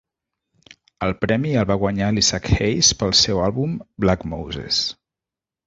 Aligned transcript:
El 1.07 1.13
premi 1.25 1.51
el 1.63 1.67
va 1.73 1.77
guanyar 1.83 2.09
l'Isaac 2.15 2.49
Hayes 2.57 2.91
pel 3.03 3.15
seu 3.21 3.45
àlbum 3.51 3.79
"Black 4.07 4.29
Moses". 4.35 4.85